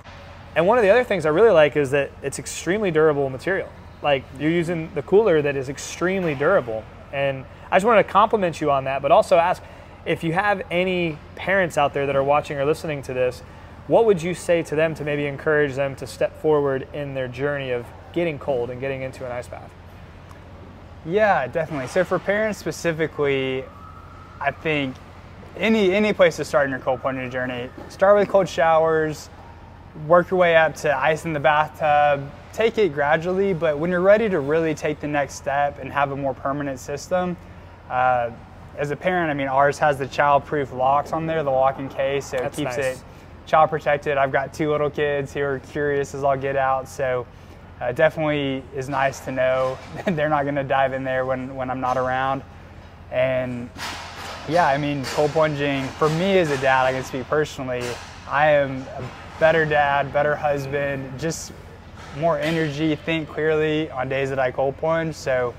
And 0.55 0.65
one 0.67 0.77
of 0.77 0.83
the 0.83 0.89
other 0.89 1.03
things 1.03 1.25
I 1.25 1.29
really 1.29 1.51
like 1.51 1.75
is 1.75 1.91
that 1.91 2.11
it's 2.21 2.39
extremely 2.39 2.91
durable 2.91 3.29
material. 3.29 3.69
Like 4.01 4.23
you're 4.39 4.51
using 4.51 4.93
the 4.93 5.01
cooler 5.01 5.41
that 5.41 5.55
is 5.55 5.69
extremely 5.69 6.35
durable. 6.35 6.83
And 7.11 7.45
I 7.71 7.77
just 7.77 7.85
wanted 7.85 8.03
to 8.03 8.09
compliment 8.09 8.61
you 8.61 8.71
on 8.71 8.85
that, 8.85 9.01
but 9.01 9.11
also 9.11 9.37
ask 9.37 9.61
if 10.05 10.23
you 10.23 10.33
have 10.33 10.61
any 10.71 11.17
parents 11.35 11.77
out 11.77 11.93
there 11.93 12.05
that 12.05 12.15
are 12.15 12.23
watching 12.23 12.57
or 12.57 12.65
listening 12.65 13.01
to 13.03 13.13
this, 13.13 13.41
what 13.87 14.05
would 14.05 14.21
you 14.21 14.33
say 14.33 14.63
to 14.63 14.75
them 14.75 14.95
to 14.95 15.03
maybe 15.03 15.25
encourage 15.25 15.75
them 15.75 15.95
to 15.97 16.07
step 16.07 16.41
forward 16.41 16.87
in 16.93 17.13
their 17.13 17.27
journey 17.27 17.71
of 17.71 17.85
getting 18.13 18.39
cold 18.39 18.69
and 18.69 18.79
getting 18.79 19.01
into 19.01 19.25
an 19.25 19.31
ice 19.31 19.47
bath? 19.47 19.71
Yeah, 21.05 21.47
definitely. 21.47 21.87
So 21.87 22.03
for 22.03 22.17
parents 22.17 22.57
specifically, 22.57 23.63
I 24.39 24.51
think 24.51 24.95
any 25.55 25.93
any 25.93 26.13
place 26.13 26.35
to 26.37 26.45
start 26.45 26.65
in 26.65 26.71
your 26.71 26.79
cold 26.79 27.01
plunging 27.01 27.29
journey, 27.29 27.69
start 27.89 28.17
with 28.17 28.27
cold 28.27 28.49
showers, 28.49 29.29
work 30.07 30.29
your 30.29 30.39
way 30.39 30.55
up 30.55 30.75
to 30.75 30.95
ice 30.95 31.25
in 31.25 31.33
the 31.33 31.39
bathtub. 31.39 32.29
Take 32.53 32.77
it 32.77 32.93
gradually, 32.93 33.53
but 33.53 33.77
when 33.77 33.89
you're 33.89 34.01
ready 34.01 34.29
to 34.29 34.39
really 34.39 34.73
take 34.73 34.99
the 34.99 35.07
next 35.07 35.35
step 35.35 35.79
and 35.79 35.91
have 35.91 36.11
a 36.11 36.15
more 36.15 36.33
permanent 36.33 36.79
system, 36.79 37.35
uh, 37.89 38.31
as 38.77 38.91
a 38.91 38.95
parent, 38.95 39.31
I 39.31 39.33
mean, 39.33 39.47
ours 39.47 39.77
has 39.79 39.97
the 39.97 40.07
child-proof 40.07 40.73
locks 40.73 41.13
on 41.13 41.25
there, 41.25 41.43
the 41.43 41.51
lock-in 41.51 41.89
case, 41.89 42.27
so 42.27 42.37
That's 42.37 42.57
it 42.57 42.61
keeps 42.61 42.77
nice. 42.77 42.97
it 42.97 43.03
child 43.45 43.69
protected. 43.69 44.17
I've 44.17 44.31
got 44.31 44.53
two 44.53 44.71
little 44.71 44.89
kids 44.89 45.33
who 45.33 45.41
are 45.41 45.59
curious 45.59 46.13
as 46.15 46.23
all 46.23 46.35
get 46.37 46.55
out, 46.55 46.89
so 46.89 47.25
uh, 47.79 47.91
definitely 47.91 48.63
is 48.75 48.89
nice 48.89 49.19
to 49.21 49.31
know 49.31 49.77
they're 50.07 50.29
not 50.29 50.43
going 50.43 50.55
to 50.55 50.63
dive 50.63 50.93
in 50.93 51.03
there 51.03 51.25
when, 51.25 51.55
when 51.55 51.69
I'm 51.69 51.79
not 51.79 51.97
around. 51.97 52.43
And 53.11 53.69
yeah, 54.49 54.67
I 54.67 54.77
mean, 54.77 55.03
cold 55.05 55.31
plunging 55.31 55.83
for 55.89 56.09
me 56.09 56.39
as 56.39 56.51
a 56.51 56.57
dad, 56.57 56.85
I 56.85 56.91
can 56.91 57.03
speak 57.03 57.27
personally. 57.27 57.83
I 58.27 58.49
am 58.51 58.81
a 58.97 59.03
better 59.39 59.65
dad, 59.65 60.13
better 60.13 60.35
husband, 60.35 61.19
just 61.19 61.51
more 62.17 62.39
energy, 62.39 62.95
think 62.95 63.27
clearly 63.27 63.89
on 63.91 64.07
days 64.07 64.29
that 64.29 64.39
I 64.39 64.51
cold 64.51 64.77
plunge. 64.77 65.15
So, 65.15 65.53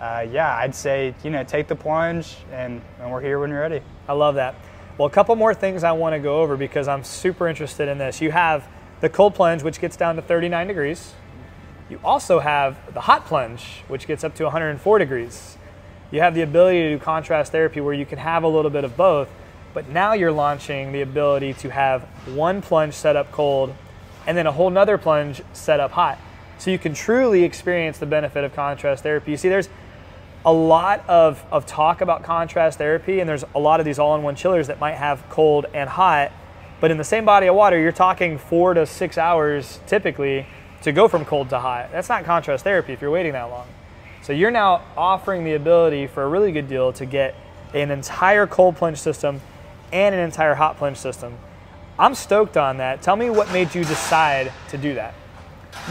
uh, 0.00 0.26
yeah, 0.30 0.56
I'd 0.56 0.74
say, 0.74 1.14
you 1.22 1.30
know, 1.30 1.44
take 1.44 1.68
the 1.68 1.76
plunge 1.76 2.36
and, 2.52 2.80
and 3.00 3.10
we're 3.10 3.20
here 3.20 3.38
when 3.38 3.50
you're 3.50 3.60
ready. 3.60 3.80
I 4.08 4.12
love 4.12 4.34
that. 4.34 4.56
Well, 4.98 5.06
a 5.06 5.10
couple 5.10 5.34
more 5.36 5.54
things 5.54 5.84
I 5.84 5.92
want 5.92 6.14
to 6.14 6.18
go 6.18 6.40
over 6.40 6.56
because 6.56 6.88
I'm 6.88 7.04
super 7.04 7.48
interested 7.48 7.88
in 7.88 7.98
this. 7.98 8.20
You 8.20 8.30
have 8.30 8.66
the 9.00 9.08
cold 9.08 9.34
plunge, 9.34 9.62
which 9.62 9.80
gets 9.80 9.96
down 9.96 10.16
to 10.16 10.22
39 10.22 10.66
degrees. 10.66 11.14
You 11.90 12.00
also 12.02 12.40
have 12.40 12.94
the 12.94 13.02
hot 13.02 13.26
plunge, 13.26 13.82
which 13.88 14.06
gets 14.06 14.24
up 14.24 14.34
to 14.36 14.44
104 14.44 14.98
degrees. 14.98 15.58
You 16.10 16.20
have 16.20 16.34
the 16.34 16.42
ability 16.42 16.82
to 16.82 16.90
do 16.90 16.98
contrast 16.98 17.52
therapy 17.52 17.80
where 17.80 17.94
you 17.94 18.06
can 18.06 18.18
have 18.18 18.44
a 18.44 18.48
little 18.48 18.70
bit 18.70 18.84
of 18.84 18.96
both, 18.96 19.28
but 19.74 19.88
now 19.88 20.12
you're 20.12 20.32
launching 20.32 20.92
the 20.92 21.02
ability 21.02 21.52
to 21.54 21.68
have 21.68 22.02
one 22.34 22.62
plunge 22.62 22.94
set 22.94 23.16
up 23.16 23.30
cold 23.32 23.74
and 24.26 24.38
then 24.38 24.46
a 24.46 24.52
whole 24.52 24.70
nother 24.70 24.96
plunge 24.96 25.42
set 25.52 25.80
up 25.80 25.90
hot. 25.90 26.18
So 26.58 26.70
you 26.70 26.78
can 26.78 26.94
truly 26.94 27.42
experience 27.42 27.98
the 27.98 28.06
benefit 28.06 28.44
of 28.44 28.54
contrast 28.54 29.02
therapy. 29.02 29.32
You 29.32 29.36
see, 29.36 29.48
there's 29.48 29.68
a 30.46 30.52
lot 30.52 31.06
of, 31.08 31.42
of 31.50 31.66
talk 31.66 32.00
about 32.00 32.22
contrast 32.22 32.78
therapy, 32.78 33.20
and 33.20 33.28
there's 33.28 33.44
a 33.54 33.58
lot 33.58 33.80
of 33.80 33.86
these 33.86 33.98
all 33.98 34.14
in 34.14 34.22
one 34.22 34.36
chillers 34.36 34.68
that 34.68 34.78
might 34.78 34.94
have 34.94 35.28
cold 35.28 35.66
and 35.74 35.90
hot, 35.90 36.32
but 36.80 36.90
in 36.90 36.98
the 36.98 37.04
same 37.04 37.24
body 37.24 37.46
of 37.46 37.54
water, 37.54 37.78
you're 37.78 37.92
talking 37.92 38.38
four 38.38 38.74
to 38.74 38.86
six 38.86 39.18
hours 39.18 39.80
typically 39.86 40.46
to 40.82 40.92
go 40.92 41.08
from 41.08 41.24
cold 41.24 41.48
to 41.48 41.58
hot. 41.58 41.90
That's 41.92 42.08
not 42.08 42.24
contrast 42.24 42.62
therapy 42.62 42.92
if 42.92 43.00
you're 43.00 43.10
waiting 43.10 43.32
that 43.32 43.44
long. 43.44 43.66
So 44.22 44.32
you're 44.32 44.50
now 44.50 44.82
offering 44.96 45.44
the 45.44 45.54
ability 45.54 46.06
for 46.06 46.22
a 46.22 46.28
really 46.28 46.52
good 46.52 46.68
deal 46.68 46.92
to 46.94 47.06
get 47.06 47.34
an 47.72 47.90
entire 47.90 48.46
cold 48.46 48.76
plunge 48.76 48.98
system 48.98 49.40
and 49.92 50.14
an 50.14 50.20
entire 50.20 50.54
hot 50.54 50.76
plunge 50.76 50.96
system. 50.96 51.38
I'm 51.98 52.14
stoked 52.14 52.56
on 52.56 52.78
that. 52.78 53.02
Tell 53.02 53.16
me 53.16 53.30
what 53.30 53.52
made 53.52 53.74
you 53.74 53.84
decide 53.84 54.52
to 54.70 54.78
do 54.78 54.94
that. 54.94 55.14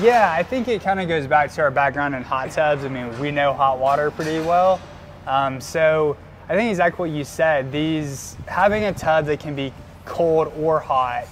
Yeah, 0.02 0.34
I 0.36 0.44
think 0.44 0.68
it 0.68 0.82
kind 0.82 1.00
of 1.00 1.08
goes 1.08 1.28
back 1.28 1.52
to 1.54 1.62
our 1.62 1.72
background 1.72 2.16
in 2.16 2.24
hot 2.24 2.52
tubs. 2.52 2.84
I 2.84 2.88
mean, 2.90 3.18
we 3.20 3.32
know 3.32 3.54
hot 3.54 3.80
water 3.80 4.12
pretty 4.12 4.40
well. 4.46 4.82
Um, 5.28 5.62
so 5.62 6.18
I 6.50 6.56
think 6.56 6.70
exactly 6.72 7.10
what 7.10 7.16
you 7.16 7.24
said. 7.24 7.72
These 7.72 8.36
having 8.48 8.84
a 8.86 8.94
tub 8.94 9.26
that 9.26 9.40
can 9.40 9.56
be 9.56 9.72
cold 10.06 10.52
or 10.58 10.80
hot 10.80 11.28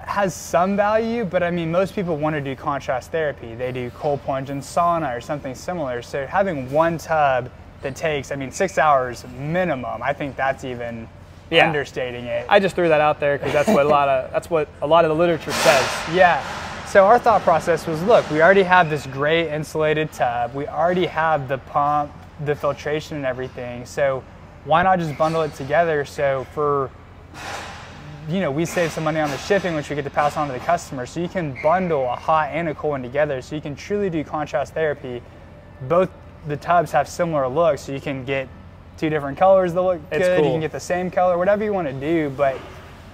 has 0.00 0.34
some 0.34 0.74
value, 0.76 1.24
but 1.24 1.42
I 1.42 1.50
mean, 1.50 1.70
most 1.70 1.94
people 1.94 2.16
want 2.16 2.34
to 2.34 2.40
do 2.40 2.56
contrast 2.56 3.10
therapy. 3.10 3.54
They 3.54 3.72
do 3.72 3.90
cold 3.90 4.22
plunge 4.22 4.48
and 4.48 4.62
sauna 4.62 5.14
or 5.14 5.20
something 5.20 5.54
similar. 5.54 6.00
So 6.00 6.26
having 6.26 6.70
one 6.70 6.96
tub 6.96 7.50
that 7.82 7.94
takes, 7.94 8.32
I 8.32 8.36
mean, 8.36 8.50
six 8.50 8.78
hours 8.78 9.24
minimum, 9.38 10.02
I 10.02 10.14
think 10.14 10.34
that's 10.34 10.64
even 10.64 11.08
yeah. 11.50 11.66
understating 11.66 12.24
it. 12.24 12.46
I 12.48 12.60
just 12.60 12.74
threw 12.74 12.88
that 12.88 13.00
out 13.00 13.20
there 13.20 13.38
because 13.38 13.52
that's 13.52 13.68
what 13.68 13.86
a 13.86 13.88
lot 13.88 14.08
of 14.08 14.30
that's 14.32 14.50
what 14.50 14.68
a 14.82 14.86
lot 14.86 15.04
of 15.04 15.10
the 15.10 15.14
literature 15.14 15.52
says. 15.52 15.90
Yeah. 16.12 16.44
So 16.86 17.04
our 17.04 17.18
thought 17.18 17.42
process 17.42 17.86
was, 17.86 18.02
look, 18.04 18.28
we 18.30 18.40
already 18.40 18.62
have 18.62 18.88
this 18.88 19.06
great 19.06 19.52
insulated 19.52 20.10
tub. 20.10 20.54
We 20.54 20.66
already 20.66 21.04
have 21.04 21.46
the 21.46 21.58
pump, 21.58 22.10
the 22.46 22.54
filtration, 22.54 23.18
and 23.18 23.26
everything. 23.26 23.84
So 23.84 24.24
why 24.64 24.82
not 24.82 24.98
just 24.98 25.16
bundle 25.18 25.42
it 25.42 25.52
together? 25.54 26.06
So 26.06 26.46
for 26.54 26.90
you 28.28 28.40
know, 28.40 28.50
we 28.50 28.66
save 28.66 28.92
some 28.92 29.04
money 29.04 29.20
on 29.20 29.30
the 29.30 29.38
shipping, 29.38 29.74
which 29.74 29.88
we 29.88 29.96
get 29.96 30.04
to 30.04 30.10
pass 30.10 30.36
on 30.36 30.48
to 30.48 30.52
the 30.52 30.58
customer. 30.60 31.06
So 31.06 31.20
you 31.20 31.28
can 31.28 31.56
bundle 31.62 32.04
a 32.04 32.14
hot 32.14 32.50
and 32.52 32.68
a 32.68 32.74
cold 32.74 32.92
one 32.92 33.02
together. 33.02 33.40
So 33.40 33.54
you 33.54 33.62
can 33.62 33.74
truly 33.74 34.10
do 34.10 34.22
contrast 34.22 34.74
therapy. 34.74 35.22
Both 35.82 36.10
the 36.46 36.56
tubs 36.56 36.92
have 36.92 37.08
similar 37.08 37.48
looks, 37.48 37.82
so 37.82 37.92
you 37.92 38.00
can 38.00 38.24
get 38.24 38.48
two 38.98 39.10
different 39.10 39.38
colors 39.38 39.72
that 39.74 39.82
look 39.82 40.00
it's 40.10 40.26
good. 40.26 40.38
Cool. 40.38 40.46
You 40.46 40.52
can 40.52 40.60
get 40.60 40.72
the 40.72 40.80
same 40.80 41.10
color, 41.10 41.38
whatever 41.38 41.64
you 41.64 41.72
want 41.72 41.88
to 41.88 41.94
do. 41.94 42.30
But 42.30 42.58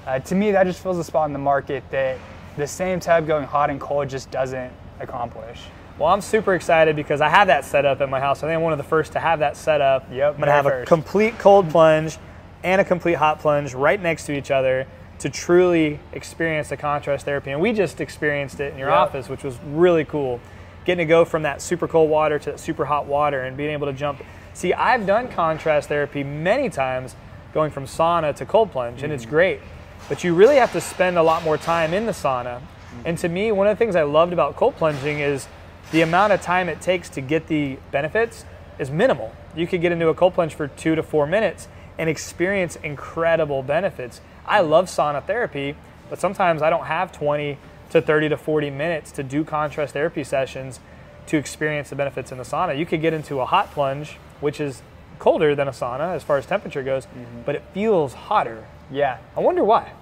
uh, 0.07 0.19
to 0.21 0.35
me, 0.35 0.51
that 0.53 0.65
just 0.65 0.83
fills 0.83 0.99
a 0.99 1.05
spot 1.05 1.29
in 1.29 1.33
the 1.33 1.39
market 1.39 1.85
that 1.91 2.19
the 2.57 2.67
same 2.67 3.01
tub 3.01 3.27
going 3.27 3.45
hot 3.45 3.71
and 3.71 3.81
cold 3.81 4.09
just 4.09 4.31
doesn't 4.31 4.73
accomplish. 5.01 5.61
Well, 5.99 6.09
I'm 6.09 6.21
super 6.21 6.55
excited 6.55 6.97
because 6.97 7.21
I 7.21 7.29
have 7.29 7.47
that 7.47 7.65
set 7.65 7.85
up 7.85 8.01
at 8.01 8.09
my 8.09 8.19
house. 8.19 8.39
I 8.39 8.49
think 8.49 8.57
I'm 8.57 8.63
one 8.63 8.73
of 8.73 8.79
the 8.79 8.85
first 8.85 9.13
to 9.13 9.21
have 9.21 9.39
that 9.39 9.57
set 9.57 9.81
up. 9.81 10.07
Yep. 10.11 10.35
I'm 10.35 10.41
gonna 10.41 10.53
have 10.53 10.65
first. 10.65 10.83
a 10.83 10.87
complete 10.87 11.39
cold 11.39 11.71
plunge 11.71 12.19
and 12.65 12.81
a 12.81 12.85
complete 12.85 13.15
hot 13.15 13.39
plunge 13.39 13.75
right 13.75 14.01
next 14.01 14.27
to 14.27 14.37
each 14.37 14.51
other 14.51 14.87
to 15.21 15.31
truly 15.31 16.01
experience 16.13 16.69
the 16.69 16.77
contrast 16.77 17.25
therapy. 17.25 17.53
And 17.53 17.61
we 17.61 17.73
just 17.73 18.01
experienced 18.01 18.59
it 18.59 18.73
in 18.73 18.79
your 18.79 18.89
yep. 18.89 18.99
office, 18.99 19.29
which 19.29 19.45
was 19.45 19.57
really 19.69 20.05
cool. 20.05 20.41
Getting 20.85 21.07
to 21.07 21.09
go 21.09 21.25
from 21.25 21.43
that 21.43 21.63
super 21.63 21.87
cold 21.87 22.11
water 22.11 22.39
to 22.41 22.51
that 22.51 22.61
super 22.61 22.85
hot 22.85 23.07
water 23.07 23.43
and 23.43 23.57
being 23.57 23.71
able 23.71 23.87
to 23.87 23.93
jump. 23.93 24.23
See, 24.55 24.73
I've 24.73 25.07
done 25.07 25.29
contrast 25.29 25.89
therapy 25.89 26.25
many 26.25 26.71
times 26.71 27.17
going 27.53 27.71
from 27.71 27.85
sauna 27.85 28.35
to 28.37 28.47
cold 28.47 28.73
plunge, 28.73 28.97
mm-hmm. 28.97 29.05
and 29.05 29.13
it's 29.13 29.27
great. 29.27 29.61
But 30.09 30.25
you 30.25 30.35
really 30.35 30.57
have 30.57 30.73
to 30.73 30.81
spend 30.81 31.19
a 31.19 31.23
lot 31.23 31.43
more 31.43 31.59
time 31.59 31.93
in 31.93 32.07
the 32.07 32.13
sauna. 32.13 32.61
Mm-hmm. 32.61 33.01
And 33.05 33.19
to 33.19 33.29
me, 33.29 33.53
one 33.53 33.67
of 33.67 33.77
the 33.77 33.79
things 33.79 33.97
I 33.97 34.05
loved 34.05 34.33
about 34.33 34.57
cold 34.57 34.77
plunging 34.77 35.19
is 35.19 35.49
the 35.91 36.03
amount 36.03 36.33
of 36.33 36.41
time 36.41 36.69
it 36.69 36.81
takes 36.81 37.09
to 37.11 37.21
get 37.21 37.49
the 37.49 37.79
benefits 37.91 38.45
is 38.79 38.91
minimal. 38.91 39.33
You 39.57 39.67
could 39.67 39.81
get 39.81 39.93
into 39.93 40.09
a 40.09 40.15
cold 40.15 40.35
plunge 40.35 40.55
for 40.55 40.69
two 40.69 40.95
to 40.95 41.03
four 41.03 41.27
minutes 41.27 41.69
and 41.99 42.09
experience 42.09 42.77
incredible 42.77 43.63
benefits. 43.63 44.21
I 44.47 44.61
love 44.61 44.87
sauna 44.87 45.25
therapy, 45.25 45.77
but 46.11 46.21
sometimes 46.21 46.63
I 46.63 46.71
don't 46.71 46.87
have 46.87 47.13
20 47.13 47.59
to 47.91 48.03
30 48.03 48.31
to 48.31 48.37
40 48.37 48.71
minutes 48.71 49.13
to 49.13 49.23
do 49.23 49.45
contrast 49.45 49.93
therapy 49.93 50.25
sessions 50.25 50.81
to 51.27 51.37
experience 51.37 51.91
the 51.91 51.97
benefits 51.97 52.33
in 52.33 52.39
the 52.39 52.45
sauna. 52.45 52.77
You 52.77 52.87
could 52.87 53.01
get 53.01 53.13
into 53.13 53.41
a 53.41 53.47
hot 53.47 53.71
plunge, 53.71 54.19
which 54.41 54.61
is 54.61 54.83
colder 55.19 55.55
than 55.55 55.69
a 55.69 55.73
sauna 55.73 56.15
as 56.15 56.23
far 56.23 56.39
as 56.39 56.47
temperature 56.47 56.83
goes, 56.83 57.07
mm-hmm. 57.07 57.43
but 57.45 57.55
it 57.55 57.63
feels 57.73 58.13
hotter. 58.15 58.67
Yeah. 58.91 59.19
I 59.37 59.41
wonder 59.41 59.65
why. 59.65 59.93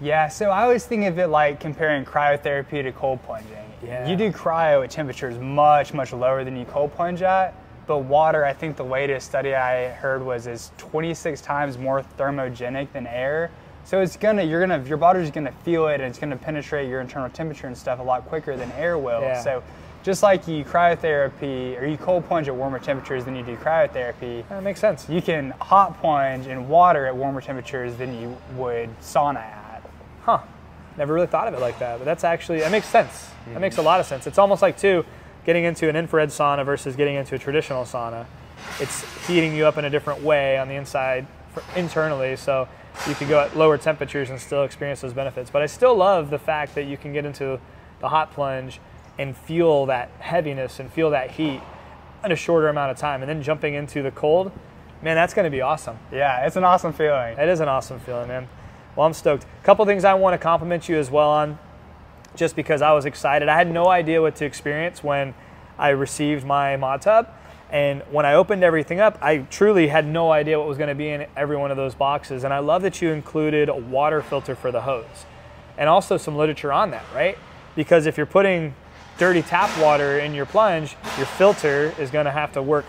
Yeah, 0.00 0.28
so 0.28 0.50
I 0.50 0.64
always 0.64 0.84
think 0.84 1.04
of 1.04 1.18
it 1.18 1.28
like 1.28 1.60
comparing 1.60 2.04
cryotherapy 2.04 2.82
to 2.82 2.90
cold 2.92 3.22
plunging. 3.22 3.56
Yeah. 3.84 4.08
You 4.08 4.16
do 4.16 4.32
cryo 4.32 4.82
at 4.82 4.90
temperatures 4.90 5.38
much, 5.38 5.94
much 5.94 6.12
lower 6.12 6.42
than 6.42 6.56
you 6.56 6.64
cold 6.64 6.92
plunge 6.94 7.22
at, 7.22 7.54
but 7.86 7.98
water, 7.98 8.44
I 8.44 8.52
think 8.52 8.76
the 8.76 8.84
latest 8.84 9.26
study 9.26 9.54
I 9.54 9.88
heard 9.88 10.24
was 10.24 10.46
is 10.46 10.72
26 10.78 11.40
times 11.40 11.78
more 11.78 12.04
thermogenic 12.18 12.92
than 12.92 13.06
air. 13.06 13.50
So 13.84 14.00
it's 14.00 14.16
gonna, 14.16 14.42
you're 14.42 14.60
gonna, 14.60 14.82
your 14.84 14.96
body's 14.96 15.30
gonna 15.30 15.52
feel 15.64 15.88
it 15.88 15.94
and 15.94 16.04
it's 16.04 16.18
gonna 16.18 16.36
penetrate 16.36 16.88
your 16.88 17.00
internal 17.00 17.28
temperature 17.28 17.66
and 17.66 17.76
stuff 17.76 17.98
a 17.98 18.02
lot 18.02 18.24
quicker 18.26 18.56
than 18.56 18.70
air 18.72 18.98
will. 18.98 19.20
Yeah. 19.20 19.42
So 19.42 19.62
just 20.02 20.22
like 20.22 20.48
you 20.48 20.64
cryotherapy 20.64 21.80
or 21.80 21.86
you 21.86 21.96
cold 21.96 22.26
plunge 22.26 22.48
at 22.48 22.56
warmer 22.56 22.78
temperatures 22.78 23.24
than 23.24 23.36
you 23.36 23.42
do 23.42 23.56
cryotherapy. 23.56 24.46
That 24.48 24.62
makes 24.62 24.80
sense. 24.80 25.08
You 25.08 25.22
can 25.22 25.50
hot 25.60 26.00
plunge 26.00 26.46
in 26.46 26.68
water 26.68 27.06
at 27.06 27.16
warmer 27.16 27.40
temperatures 27.40 27.96
than 27.96 28.20
you 28.20 28.36
would 28.56 28.90
sauna 29.00 29.36
at. 29.36 29.88
Huh. 30.22 30.40
Never 30.96 31.14
really 31.14 31.26
thought 31.26 31.48
of 31.48 31.54
it 31.54 31.60
like 31.60 31.78
that, 31.78 31.98
but 31.98 32.04
that's 32.04 32.24
actually 32.24 32.60
that 32.60 32.70
makes 32.70 32.86
sense. 32.86 33.30
That 33.46 33.60
makes 33.60 33.78
a 33.78 33.82
lot 33.82 34.00
of 34.00 34.06
sense. 34.06 34.26
It's 34.26 34.38
almost 34.38 34.60
like 34.60 34.76
too 34.76 35.04
getting 35.44 35.64
into 35.64 35.88
an 35.88 35.96
infrared 35.96 36.28
sauna 36.28 36.64
versus 36.64 36.96
getting 36.96 37.14
into 37.14 37.34
a 37.34 37.38
traditional 37.38 37.84
sauna. 37.84 38.26
It's 38.78 39.26
heating 39.26 39.54
you 39.54 39.66
up 39.66 39.78
in 39.78 39.84
a 39.84 39.90
different 39.90 40.22
way 40.22 40.58
on 40.58 40.68
the 40.68 40.74
inside 40.74 41.26
internally, 41.74 42.36
so 42.36 42.68
you 43.08 43.14
can 43.14 43.28
go 43.28 43.40
at 43.40 43.56
lower 43.56 43.78
temperatures 43.78 44.30
and 44.30 44.38
still 44.38 44.64
experience 44.64 45.00
those 45.00 45.12
benefits. 45.12 45.50
But 45.50 45.62
I 45.62 45.66
still 45.66 45.94
love 45.94 46.30
the 46.30 46.38
fact 46.38 46.74
that 46.74 46.84
you 46.84 46.96
can 46.96 47.12
get 47.12 47.24
into 47.24 47.58
the 48.00 48.08
hot 48.08 48.32
plunge 48.32 48.80
and 49.18 49.36
feel 49.36 49.86
that 49.86 50.10
heaviness 50.18 50.80
and 50.80 50.92
feel 50.92 51.10
that 51.10 51.32
heat 51.32 51.60
in 52.24 52.32
a 52.32 52.36
shorter 52.36 52.68
amount 52.68 52.90
of 52.90 52.96
time. 52.96 53.22
And 53.22 53.28
then 53.28 53.42
jumping 53.42 53.74
into 53.74 54.02
the 54.02 54.10
cold, 54.10 54.52
man, 55.02 55.16
that's 55.16 55.34
going 55.34 55.44
to 55.44 55.50
be 55.50 55.60
awesome. 55.60 55.98
Yeah, 56.10 56.46
it's 56.46 56.56
an 56.56 56.64
awesome 56.64 56.92
feeling. 56.92 57.36
It 57.38 57.48
is 57.48 57.60
an 57.60 57.68
awesome 57.68 58.00
feeling, 58.00 58.28
man. 58.28 58.48
Well, 58.96 59.06
I'm 59.06 59.12
stoked. 59.12 59.44
A 59.44 59.64
couple 59.64 59.84
things 59.86 60.04
I 60.04 60.14
want 60.14 60.34
to 60.34 60.38
compliment 60.38 60.88
you 60.88 60.96
as 60.96 61.10
well 61.10 61.30
on, 61.30 61.58
just 62.36 62.56
because 62.56 62.82
I 62.82 62.92
was 62.92 63.04
excited. 63.04 63.48
I 63.48 63.56
had 63.56 63.70
no 63.70 63.88
idea 63.88 64.20
what 64.20 64.36
to 64.36 64.44
experience 64.44 65.02
when 65.02 65.34
I 65.78 65.90
received 65.90 66.44
my 66.44 66.76
ModTub. 66.76 67.28
And 67.70 68.02
when 68.10 68.26
I 68.26 68.34
opened 68.34 68.62
everything 68.62 69.00
up, 69.00 69.18
I 69.22 69.38
truly 69.38 69.88
had 69.88 70.06
no 70.06 70.30
idea 70.30 70.58
what 70.58 70.68
was 70.68 70.76
going 70.76 70.90
to 70.90 70.94
be 70.94 71.08
in 71.08 71.26
every 71.36 71.56
one 71.56 71.70
of 71.70 71.78
those 71.78 71.94
boxes. 71.94 72.44
And 72.44 72.52
I 72.52 72.58
love 72.58 72.82
that 72.82 73.00
you 73.00 73.10
included 73.10 73.70
a 73.70 73.74
water 73.74 74.20
filter 74.22 74.54
for 74.54 74.70
the 74.70 74.82
hose 74.82 75.24
and 75.78 75.88
also 75.88 76.18
some 76.18 76.36
literature 76.36 76.70
on 76.70 76.90
that, 76.90 77.04
right? 77.14 77.38
Because 77.74 78.04
if 78.04 78.18
you're 78.18 78.26
putting 78.26 78.74
dirty 79.18 79.42
tap 79.42 79.70
water 79.80 80.18
in 80.18 80.34
your 80.34 80.46
plunge, 80.46 80.96
your 81.16 81.26
filter 81.26 81.94
is 81.98 82.10
going 82.10 82.24
to 82.24 82.30
have 82.30 82.52
to 82.52 82.62
work 82.62 82.84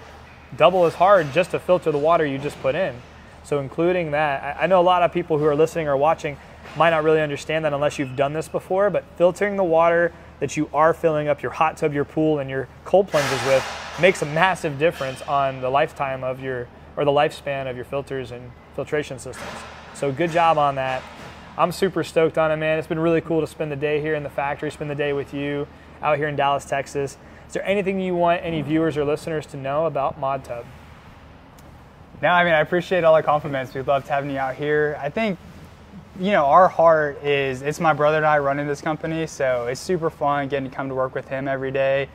double 0.58 0.86
as 0.86 0.94
hard 0.96 1.32
just 1.34 1.52
to 1.52 1.60
filter 1.60 1.92
the 1.92 1.98
water 1.98 2.26
you 2.26 2.38
just 2.38 2.60
put 2.62 2.76
in. 2.76 2.96
So, 3.44 3.60
including 3.60 4.12
that, 4.12 4.58
I 4.60 4.68
know 4.68 4.80
a 4.80 4.84
lot 4.84 5.04
of 5.04 5.12
people 5.12 5.38
who 5.38 5.46
are 5.46 5.56
listening 5.56 5.88
or 5.88 5.98
watching 5.98 6.38
might 6.78 6.92
not 6.92 7.04
really 7.04 7.22
understand 7.22 7.66
that 7.66 7.74
unless 7.74 8.00
you've 8.00 8.16
done 8.16 8.34
this 8.34 8.48
before, 8.48 8.90
but 8.90 9.04
filtering 9.18 9.58
the 9.58 9.64
water 9.64 10.14
that 10.40 10.56
you 10.56 10.70
are 10.74 10.94
filling 10.94 11.28
up 11.28 11.42
your 11.42 11.52
hot 11.52 11.78
tub, 11.78 11.94
your 11.94 12.06
pool, 12.06 12.40
and 12.40 12.50
your 12.50 12.68
cold 12.86 13.08
plunges 13.10 13.46
with 13.46 13.64
makes 14.00 14.22
a 14.22 14.26
massive 14.26 14.80
difference 14.80 15.22
on 15.24 15.62
the 15.62 15.70
lifetime 15.70 16.24
of 16.24 16.40
your 16.40 16.68
or 16.96 17.04
the 17.06 17.12
lifespan 17.12 17.70
of 17.70 17.76
your 17.76 17.86
filters 17.86 18.32
and 18.32 18.52
filtration 18.76 19.20
systems. 19.20 19.60
So, 19.94 20.12
good 20.12 20.32
job 20.32 20.58
on 20.58 20.76
that. 20.76 21.04
I'm 21.58 21.72
super 21.72 22.04
stoked 22.04 22.38
on 22.38 22.50
it, 22.50 22.58
man. 22.58 22.80
It's 22.80 22.88
been 22.88 23.00
really 23.00 23.22
cool 23.22 23.42
to 23.42 23.48
spend 23.48 23.72
the 23.72 23.76
day 23.76 24.00
here 24.00 24.16
in 24.16 24.24
the 24.24 24.30
factory, 24.30 24.72
spend 24.72 24.90
the 24.90 24.96
day 24.96 25.14
with 25.14 25.34
you 25.34 25.68
out 26.04 26.18
here 26.18 26.28
in 26.28 26.36
Dallas, 26.36 26.66
Texas. 26.66 27.18
Is 27.48 27.54
there 27.54 27.66
anything 27.66 28.00
you 28.00 28.16
want 28.16 28.44
any 28.44 28.62
viewers 28.62 28.98
or 28.98 29.06
listeners 29.06 29.46
to 29.48 29.58
know 29.58 29.86
about 29.86 30.20
ModTub? 30.20 30.66
No, 32.22 32.30
I 32.30 32.44
mean, 32.44 32.54
I 32.54 32.60
appreciate 32.60 33.04
all 33.04 33.16
the 33.16 33.24
compliments. 33.24 33.74
We 33.74 33.82
loved 33.82 34.08
having 34.08 34.30
you 34.30 34.38
out 34.38 34.56
here. 34.56 34.98
I 35.02 35.10
think, 35.10 35.38
you 36.20 36.32
know, 36.32 36.46
our 36.46 36.68
heart 36.68 37.24
is 37.24 37.62
it's 37.62 37.80
my 37.80 37.94
brother 37.94 38.18
and 38.18 38.26
I 38.26 38.38
running 38.40 38.68
this 38.68 38.82
company, 38.82 39.28
so 39.28 39.68
it's 39.68 39.82
super 39.82 40.10
fun 40.10 40.48
getting 40.48 40.70
to 40.70 40.76
come 40.76 40.90
to 40.90 40.96
work 40.96 41.16
with 41.16 41.28
him 41.28 41.48
every 41.48 41.72
day, 41.72 42.08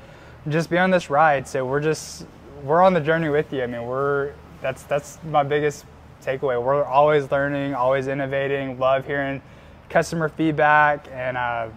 just 0.49 0.71
be 0.71 0.79
on 0.79 0.91
this 0.91 1.11
ride. 1.11 1.47
So 1.47 1.67
we're 1.67 1.81
just 1.81 2.27
we're 2.65 2.83
on 2.83 2.95
the 2.95 3.01
journey 3.01 3.29
with 3.29 3.53
you. 3.53 3.63
I 3.63 3.67
mean, 3.67 3.87
we're 3.87 4.33
that's 4.61 4.83
that's 4.85 5.19
my 5.25 5.43
biggest 5.43 5.85
takeaway. 6.23 6.63
We're 6.63 6.85
always 6.85 7.31
learning, 7.31 7.75
always 7.75 8.09
innovating. 8.09 8.79
Love 8.79 9.07
hearing 9.07 9.43
customer 9.89 10.29
feedback, 10.29 11.07
and 11.13 11.37
uh, 11.37 11.69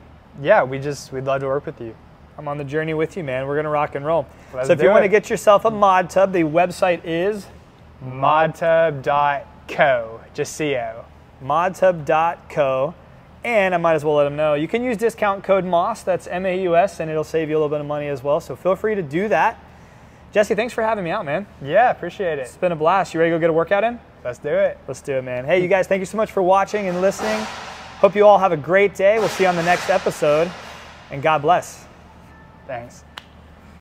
yeah, 0.41 0.63
we 0.63 0.79
just 0.79 1.11
we'd 1.11 1.25
love 1.25 1.41
to 1.41 1.47
work 1.47 1.65
with 1.65 1.81
you. 1.81 1.95
I'm 2.38 2.47
on 2.47 2.57
the 2.57 2.63
journey 2.63 2.93
with 2.93 3.17
you, 3.17 3.23
man. 3.23 3.47
We're 3.47 3.55
gonna 3.55 3.69
rock 3.69 3.95
and 3.95 4.05
roll. 4.05 4.25
Let's 4.53 4.67
so 4.67 4.73
if 4.73 4.81
you 4.81 4.89
want 4.89 5.03
to 5.03 5.09
get 5.09 5.29
yourself 5.29 5.65
a 5.65 5.71
ModTub, 5.71 6.31
the 6.31 6.43
website 6.43 7.01
is 7.03 7.47
modtub.co, 8.03 9.01
just 10.33 10.57
co. 10.57 11.05
modtub.co. 11.43 12.95
And 13.43 13.73
I 13.73 13.77
might 13.77 13.95
as 13.95 14.05
well 14.05 14.15
let 14.15 14.25
them 14.25 14.35
know 14.35 14.53
you 14.53 14.67
can 14.67 14.83
use 14.83 14.97
discount 14.97 15.43
code 15.43 15.65
MAUS, 15.65 16.03
that's 16.03 16.27
M 16.27 16.45
A 16.45 16.61
U 16.63 16.75
S, 16.75 17.00
and 17.00 17.09
it'll 17.09 17.23
save 17.23 17.50
you 17.50 17.55
a 17.55 17.57
little 17.57 17.69
bit 17.69 17.81
of 17.81 17.88
money 17.88 18.07
as 18.07 18.23
well. 18.23 18.39
So 18.39 18.55
feel 18.55 18.75
free 18.75 18.93
to 18.95 19.01
do 19.01 19.27
that. 19.29 19.59
Jesse, 20.31 20.55
thanks 20.55 20.73
for 20.73 20.81
having 20.83 21.03
me 21.03 21.09
out, 21.11 21.25
man. 21.25 21.45
Yeah, 21.61 21.89
appreciate 21.89 22.39
it. 22.39 22.43
It's 22.43 22.55
been 22.55 22.71
a 22.71 22.75
blast. 22.75 23.13
You 23.13 23.19
ready 23.19 23.31
to 23.31 23.38
go 23.38 23.39
get 23.39 23.50
a 23.50 23.53
workout 23.53 23.83
in? 23.83 24.00
Let's 24.23 24.39
do 24.39 24.50
it. 24.50 24.77
Let's 24.88 25.01
do 25.01 25.13
it, 25.13 25.23
man. 25.23 25.45
Hey, 25.45 25.61
you 25.61 25.67
guys, 25.67 25.88
thank 25.88 26.00
you 26.00 26.05
so 26.05 26.17
much 26.17 26.31
for 26.31 26.41
watching 26.41 26.88
and 26.88 27.01
listening. 27.01 27.45
Hope 28.01 28.15
you 28.15 28.25
all 28.25 28.39
have 28.39 28.51
a 28.51 28.58
great 28.58 28.96
day. 28.96 29.20
We'll 29.20 29.29
see 29.29 29.43
you 29.43 29.50
on 29.50 29.55
the 29.55 29.62
next 29.62 29.91
episode, 29.91 30.51
and 31.12 31.22
God 31.22 31.43
bless. 31.43 31.86
Thanks. 32.65 33.03